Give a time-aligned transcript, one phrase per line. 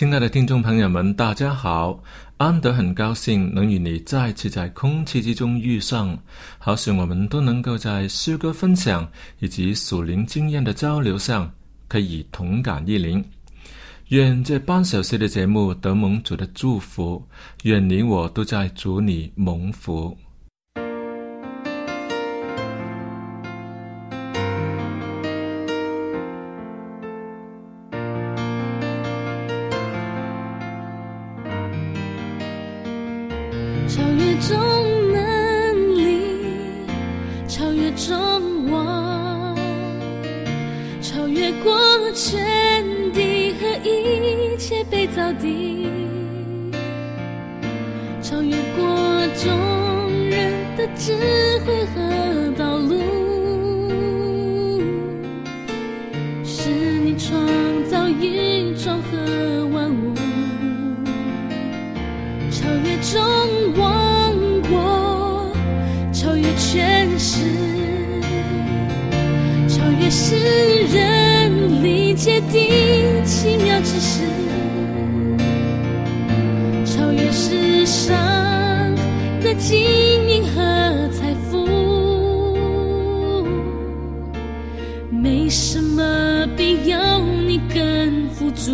[0.00, 2.02] 亲爱的听众朋友们，大家好！
[2.38, 6.18] 安德很高兴能与你再次在空气之中遇上，
[6.56, 9.06] 好使我们都能够在诗歌分享
[9.40, 11.52] 以及属灵经验的交流上，
[11.86, 13.22] 可以同感一灵。
[14.08, 17.22] 愿这半小时的节目得蒙主的祝福，
[17.64, 20.16] 愿你我都在主里蒙福。
[79.60, 79.78] 金
[80.26, 80.60] 银和
[81.12, 81.66] 财富，
[85.10, 86.98] 没什么比有
[87.46, 88.72] 你更富足。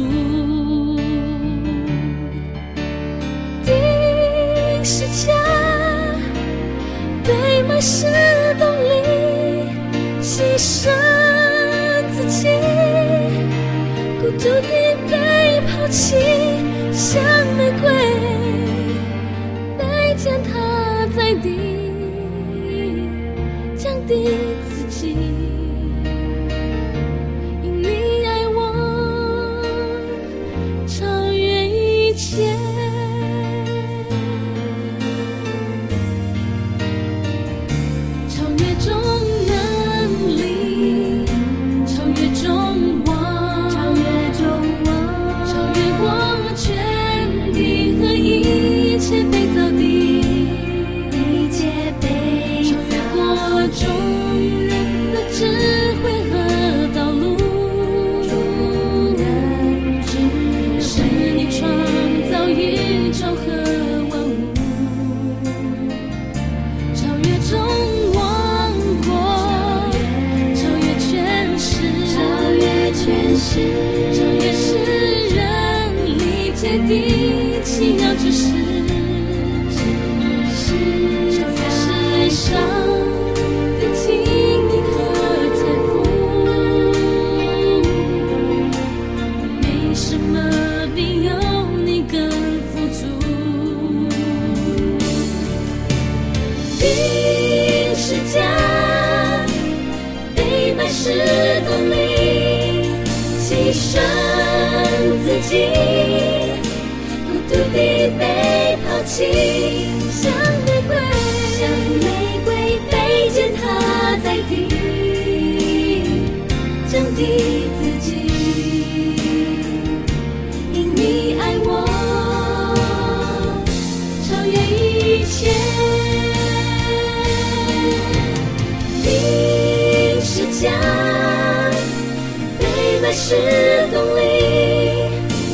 [133.93, 134.21] 动力，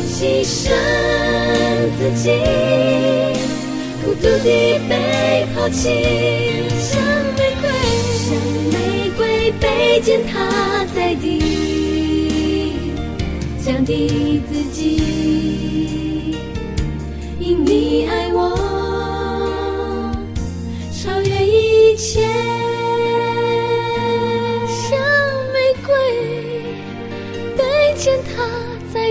[0.09, 0.71] 牺牲
[1.99, 2.31] 自己，
[4.05, 5.89] 孤独地被抛弃，
[6.79, 6.91] 像
[7.37, 7.65] 玫瑰，
[8.19, 8.25] 像
[8.71, 8.75] 玫
[9.17, 9.21] 瑰
[9.61, 11.41] 被践踏在地，
[13.65, 14.79] 降低自己，
[17.39, 18.57] 因你爱我，
[20.93, 22.27] 超越一切，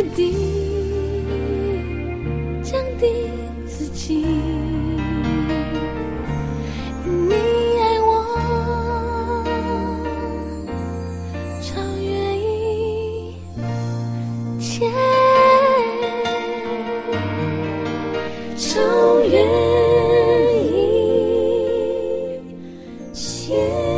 [0.01, 0.33] 在地，
[2.63, 3.29] 降低
[3.67, 4.25] 自己。
[7.05, 7.33] 你
[7.79, 8.09] 爱我，
[11.61, 13.35] 超越一
[14.59, 14.89] 切，
[18.57, 19.37] 超越
[20.63, 20.73] 一
[23.13, 23.90] 切。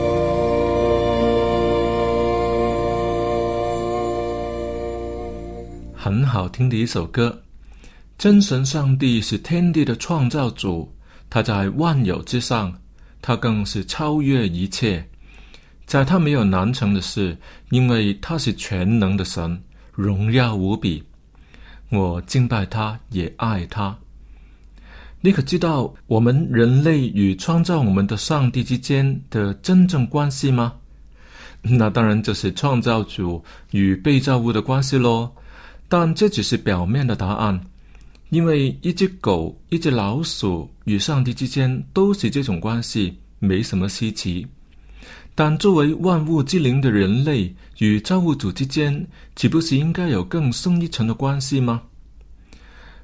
[6.04, 7.42] 很好听的一首歌。
[8.18, 10.94] 真神上帝是天地的创造主，
[11.30, 12.78] 他在万有之上，
[13.22, 15.02] 他更是超越一切，
[15.86, 17.38] 在他没有难成的事，
[17.70, 19.58] 因为他是全能的神，
[19.94, 21.02] 荣耀无比。
[21.90, 23.98] 我敬拜他，也爱他。
[25.22, 30.74] 你可知道我们人类与创造我们的上帝之间的真正关系吗？
[31.62, 33.42] 那当然就是创造主
[33.72, 35.32] 与被造物的关系喽。
[35.88, 37.60] 但这只是表面的答案，
[38.30, 44.48] 因为一只狗、一只老鼠与上帝之间都是这种关系，没什么稀奇。
[45.36, 51.82] 但作为万物之灵的人类与造物主之间，岂不是应该有更深一层的关系吗？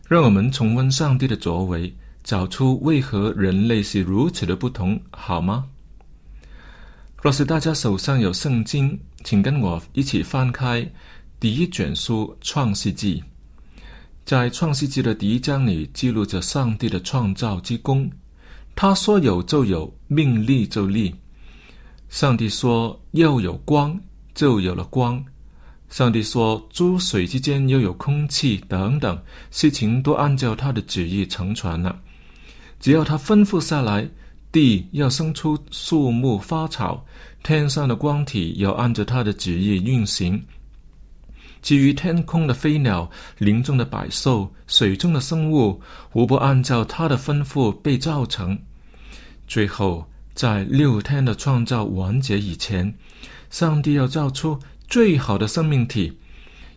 [0.08, 1.94] 让我们重温上帝的作为，
[2.24, 5.66] 找出为何人类是如此的不同，好吗？
[7.22, 10.90] 若是大家手上有圣经，请跟我一起翻开
[11.40, 13.24] 第一卷书《创世纪》。
[14.26, 18.12] 在《创世纪》的第一章里，记录着上帝的创造之功。
[18.76, 21.16] 他说有就有，命立就立。
[22.10, 23.98] 上帝说要有光，
[24.36, 25.24] 就有了光。
[25.90, 29.18] 上帝说诸水之间要有空气，等等，
[29.50, 31.98] 事情都按照他的旨意成全了。
[32.82, 34.06] 只要他吩咐下来，
[34.52, 37.06] 地要生出树木花草，
[37.44, 40.44] 天上的光体要按照他的旨意运行。
[41.62, 45.82] 至于天空的飞鸟、林中的百兽、水中的生物，
[46.14, 48.58] 无不按照他的吩咐被造成。
[49.48, 52.94] 最后，在六天的创造完结以前，
[53.50, 54.58] 上帝要造出
[54.88, 56.18] 最好的生命体，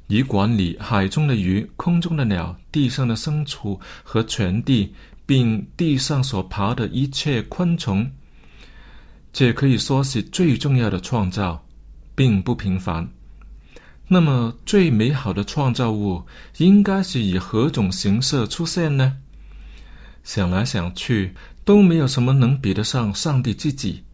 [0.09, 4.93] 以管理海中的鱼、空中的鸟、地上的牲畜和全地，
[5.25, 8.11] 并地上所爬的一切昆虫。
[9.33, 11.65] 这可以说是最重要的创造，
[12.15, 13.09] 并不平凡。
[14.09, 16.23] 那么，最美好的创造物
[16.59, 19.17] 应该是以何种形式出现呢？
[20.23, 21.35] 想来想去，
[21.65, 24.05] 都没有什么能比得上上帝自己。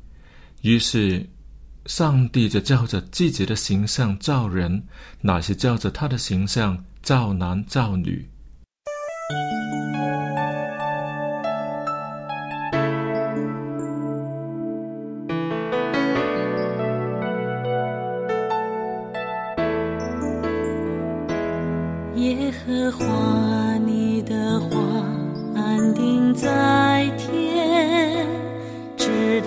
[0.62, 1.28] 于是，
[1.86, 4.84] 上帝就照着自己的形象造人，
[5.20, 8.28] 乃是照着他的形象造男造女。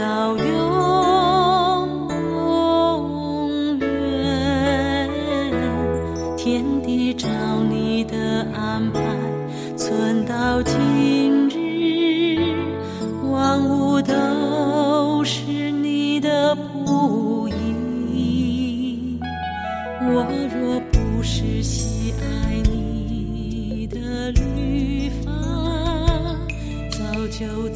[0.02, 0.48] 到永
[3.78, 3.88] 远。
[6.36, 7.28] 天地照
[7.70, 8.18] 你的
[8.52, 9.00] 安排，
[9.78, 12.50] 存到今日，
[13.30, 19.20] 万物都是你的仆役。
[20.02, 22.24] 我若不是喜爱
[22.72, 25.32] 你的律法，
[26.90, 27.70] 早就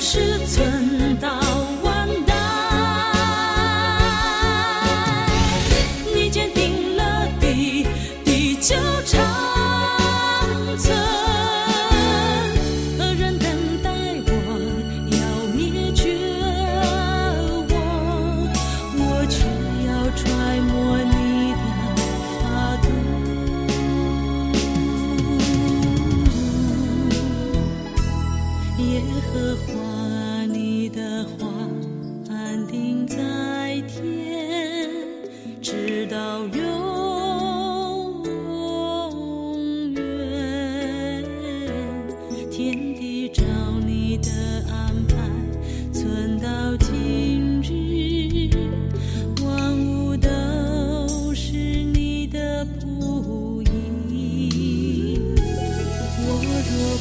[0.00, 0.38] 是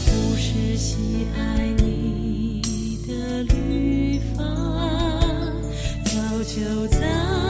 [0.09, 4.45] 不是喜爱你的绿芳，
[6.05, 7.48] 早就在。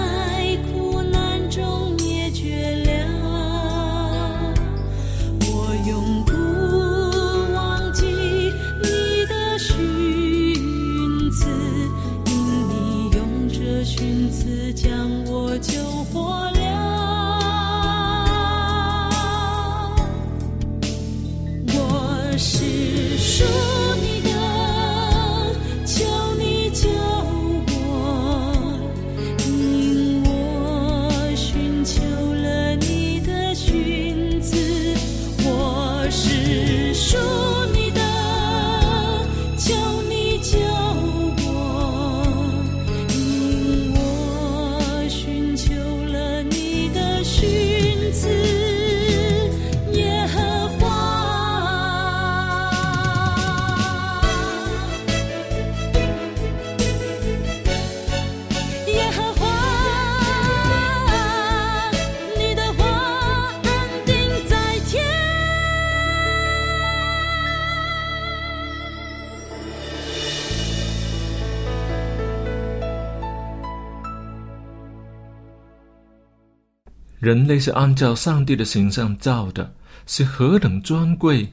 [77.30, 79.72] 人类是按照上帝的形象造的，
[80.08, 81.48] 是何等尊贵！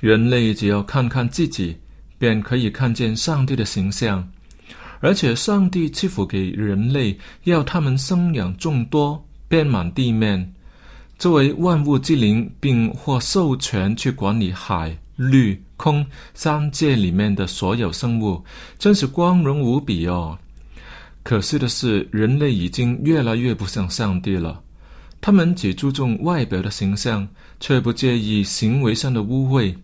[0.00, 1.76] 人类只要看看自己，
[2.18, 4.28] 便可以看见上帝的形象。
[4.98, 10.52] 而且，上帝赐福给人类，要他们生养众多，遍满地面，
[11.16, 18.42] 作为万物之灵，并或授权去管理海、陆、空三界里面的所有生物，
[18.80, 20.36] 真是光荣无比哦。
[21.22, 24.60] 可惜的是，人类已经越来越不像上帝了。
[25.20, 27.28] 他们只注重外表的形象，
[27.60, 29.74] 却不介意行为上的污秽。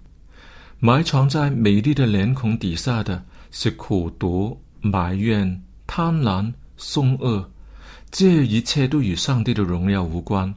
[0.79, 7.51] 埋藏在美丽的脸孔底下的是苦毒、埋怨、贪婪、凶恶，
[8.11, 10.55] 这一切都与上帝的荣耀无关。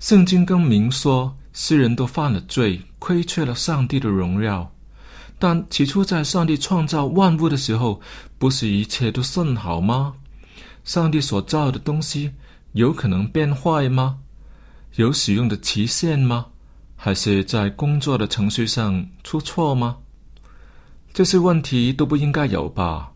[0.00, 4.72] 圣经更明说，世人都犯了罪，亏缺了上帝的荣耀。
[5.38, 8.00] 但起初在上帝创造万物的时候，
[8.38, 10.14] 不是一切都甚好吗？
[10.84, 12.32] 上帝所造的东西
[12.72, 14.18] 有可能变坏吗？
[14.96, 16.46] 有使用的期限吗？
[16.96, 19.96] 还是在工作的程序上出错吗？
[21.12, 23.12] 这些问题都不应该有吧？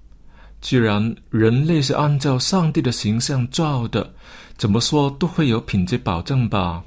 [0.61, 4.15] 既然人类是按照上帝的形象造的，
[4.57, 6.85] 怎么说都会有品质保证吧？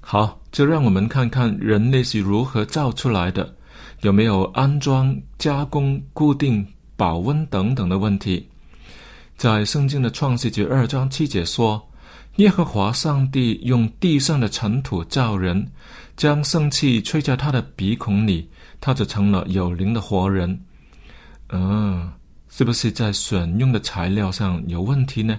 [0.00, 3.54] 好，就让我们看看人类是如何造出来的，
[4.00, 6.66] 有没有安装、加工、固定、
[6.96, 8.48] 保温等等的问题。
[9.38, 11.80] 在圣经的创世纪二章七节说
[12.38, 15.64] ：“耶和华上帝用地上的尘土造人，
[16.16, 20.60] 将生气吹在他的鼻孔里，他就成了有灵的活人。”
[21.50, 22.10] 嗯，
[22.48, 25.38] 是不是在选用的材料上有问题呢？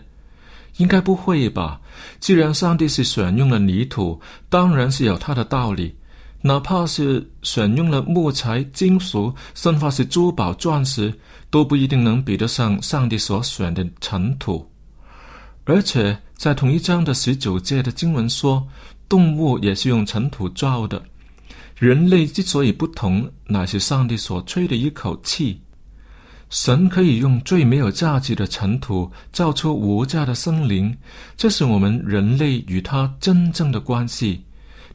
[0.77, 1.82] 应该不会吧？
[2.22, 5.94] 既然上帝是选用了泥土，当然是有他的道理。
[6.41, 11.13] 哪怕是选用了木材、金属，甚或是珠宝、钻石，
[11.50, 14.65] 都不一定能比得上上帝所选的尘土。
[15.65, 18.65] 而且在同一章的十九节的经文说，
[19.08, 21.01] 动物也是用尘土造的。
[21.77, 25.62] 人类之所以不同，乃是上帝所吹的一口气。
[26.50, 30.98] 神可以用最没有价值的尘土造出无价的生灵，
[31.38, 34.43] 这是我们人类与他真正的关系，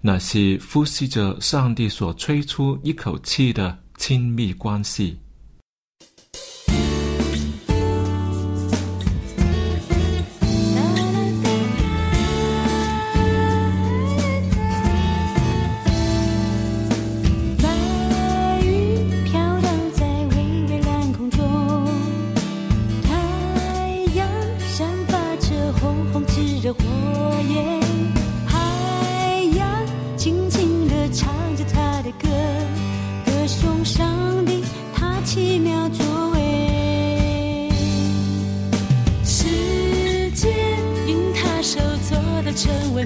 [0.07, 5.19] 那是呼吸着上帝所吹出一口气的亲密关系。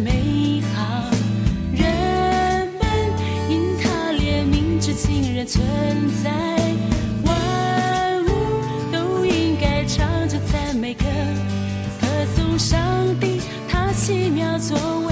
[0.09, 1.05] 美好，
[1.75, 2.83] 人们
[3.51, 5.63] 因他怜悯之情人存
[6.25, 6.31] 在，
[7.25, 8.29] 万物
[8.91, 11.05] 都应该唱着赞美歌，
[12.01, 12.79] 歌颂上
[13.21, 15.08] 帝他奇妙作为。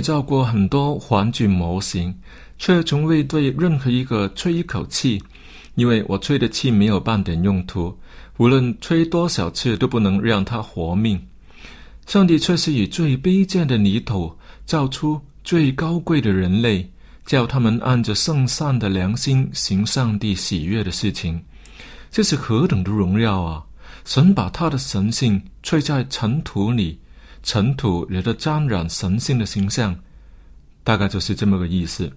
[0.00, 2.14] 造过很多玩具模型，
[2.58, 5.22] 却从未对任何一个吹一口气，
[5.74, 7.96] 因为我吹的气没有半点用途，
[8.36, 11.20] 无论吹多少次都不能让它活命。
[12.06, 14.32] 上帝却是以最卑贱的泥土
[14.64, 16.90] 造出最高贵的人类，
[17.24, 21.40] 叫他们按着圣善的良心行上帝喜悦的事情。
[22.10, 23.64] 这是何等的荣耀啊！
[24.04, 26.98] 神把他的神性吹在尘土里，
[27.42, 29.96] 尘土惹得沾染神性的形象，
[30.84, 32.10] 大概就是这么个意思。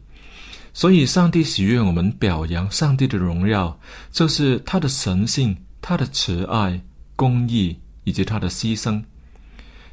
[0.73, 3.79] 所以，上帝喜悦我们表扬上帝的荣耀，
[4.11, 6.81] 就是他的神性、他的慈爱、
[7.15, 9.03] 公义以及他的牺牲。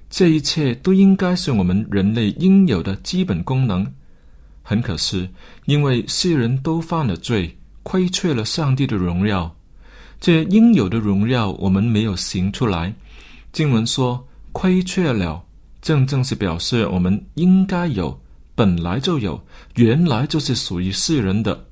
[0.09, 3.93] 这一切都应该是我们人类应有的基本功能。
[4.63, 5.29] 很可惜，
[5.67, 9.55] 因为世人都犯了罪，亏缺了上帝的荣耀。
[10.21, 12.95] 这应有的荣耀，我们没有行出来。
[13.53, 15.43] 经文说亏缺了，
[15.81, 18.21] 正正是表示我们应该有，
[18.55, 19.41] 本来就有，
[19.77, 21.67] 原来就是属于世人的。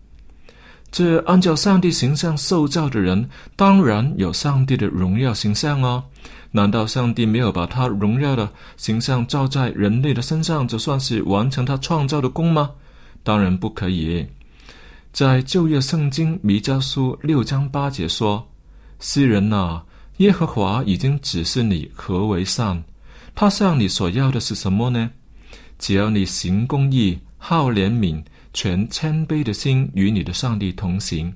[0.91, 6.03] 这按照上帝形象受造的人，当然有上帝的荣耀形象哦。
[6.51, 12.71] 难道上帝没有把他荣耀的形象照在人类的身上，就算是完成他创造的功吗？
[13.23, 14.27] 当然不可以。
[15.13, 18.49] 在旧约圣经弥迦书六章八节说
[18.99, 19.83] ：“世人呐、
[20.19, 22.83] 耶和华已经指示你何为善，
[23.35, 25.11] 他向你所要的是什么呢？
[25.79, 28.21] 只要你行公义、好怜悯、
[28.53, 31.33] 全谦卑的心与你的上帝同行。”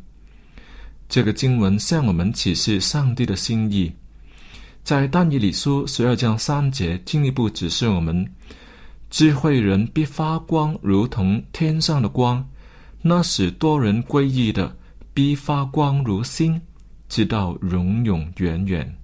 [1.08, 3.92] 这个经文向我们启示上帝的心意。
[4.82, 8.28] 在但以理书十二章三节进一步指示我们：
[9.10, 12.42] 智慧人必发光，如同天上的光；
[13.00, 14.74] 那使多人归义的，
[15.14, 16.60] 必发光如星，
[17.14, 19.01] 直到永永远远。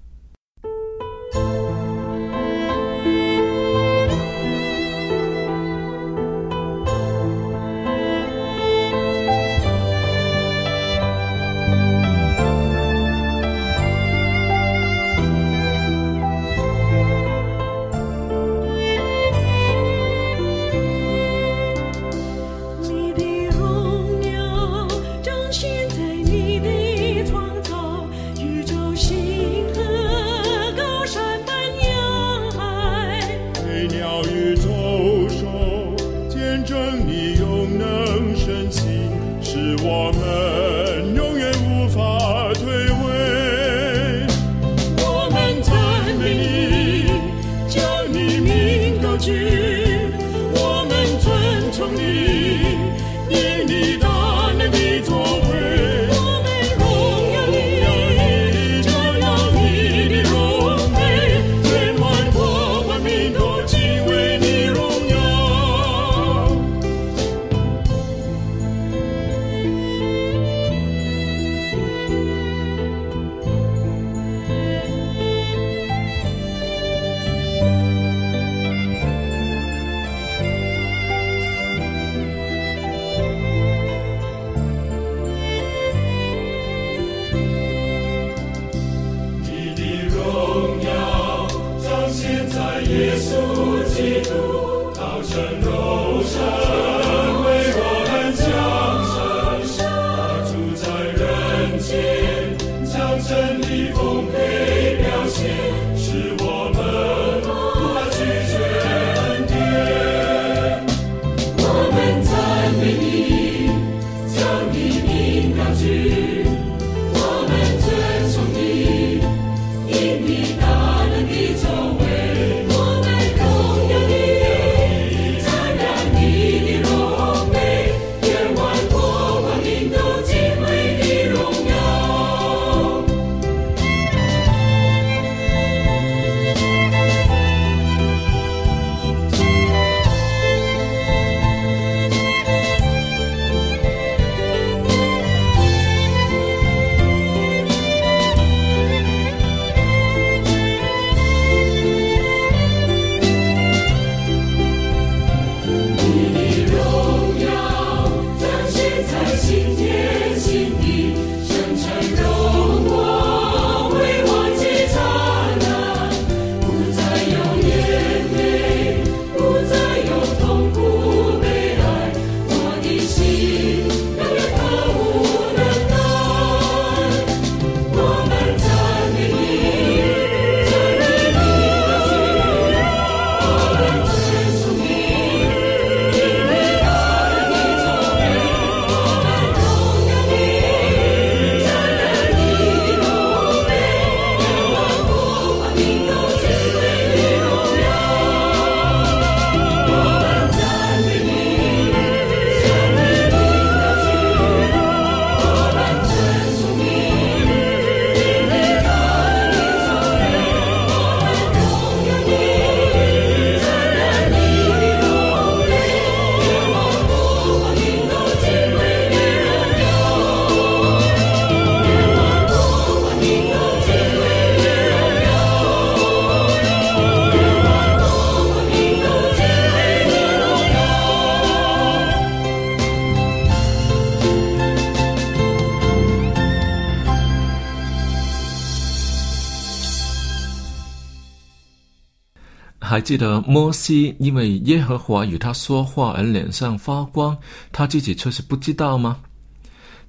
[242.99, 247.39] 还记得摩西因为耶和华与他说话而脸上发光，
[247.71, 249.21] 他自己却是不知道吗？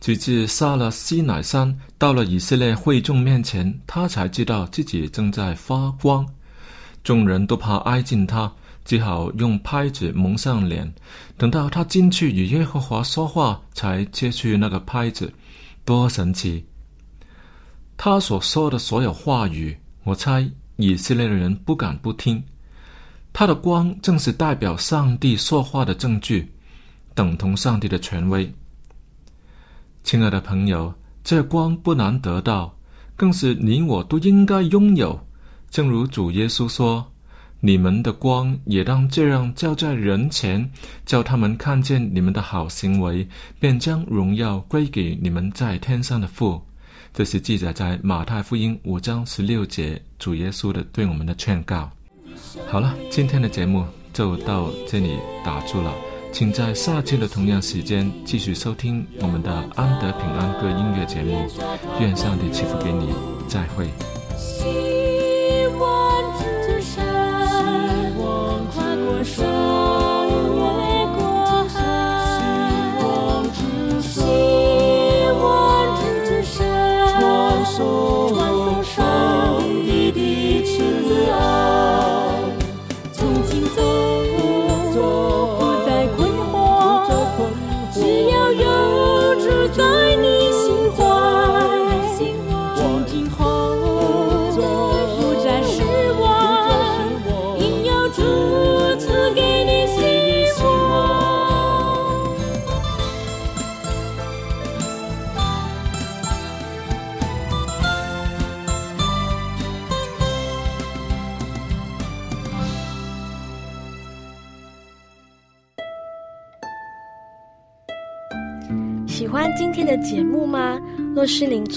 [0.01, 6.25] 直至杀了西乃山，到了以色列会众面前，他才知道自己正在发光。
[7.03, 8.51] 众人都怕挨近他，
[8.83, 10.91] 只好用拍子蒙上脸。
[11.37, 15.31] 等到他进去与耶和华说话，才揭去那个拍子，
[15.85, 16.65] 多神奇！
[17.97, 22.43] 他所说的所有话语，我猜以色列的人不敢不听。
[23.39, 26.51] 他的光正是代表上帝说话的证据，
[27.15, 28.53] 等同上帝的权威。
[30.03, 32.77] 亲爱的朋友，这光不难得到，
[33.15, 35.25] 更是你我都应该拥有。
[35.69, 37.09] 正如主耶稣说
[37.63, 40.69] ：“你们的光也当这样照在人前，
[41.05, 43.25] 叫他们看见你们的好行为，
[43.57, 46.61] 便将荣耀归给你们在天上的父。”
[47.15, 51.89] 这是记载在马太福音五章十六节，主耶稣的对我们的劝告。
[52.67, 55.93] 好了，今天的节目就到这里打住了，
[56.31, 61.47] 请在下期的同样时间继续收听我们的安德平安歌音乐节目。
[61.99, 63.13] 愿上帝赐福给你，
[63.47, 63.87] 再会。
[64.37, 68.25] 希望之山，跨
[68.95, 69.98] 过山，